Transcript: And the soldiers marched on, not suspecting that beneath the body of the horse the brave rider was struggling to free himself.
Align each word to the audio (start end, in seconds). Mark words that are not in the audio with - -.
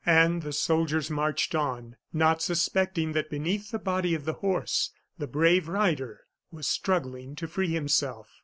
And 0.03 0.41
the 0.41 0.51
soldiers 0.51 1.11
marched 1.11 1.53
on, 1.53 1.95
not 2.11 2.41
suspecting 2.41 3.11
that 3.11 3.29
beneath 3.29 3.69
the 3.69 3.77
body 3.77 4.15
of 4.15 4.25
the 4.25 4.33
horse 4.33 4.89
the 5.19 5.27
brave 5.27 5.67
rider 5.67 6.21
was 6.49 6.65
struggling 6.65 7.35
to 7.35 7.47
free 7.47 7.69
himself. 7.71 8.27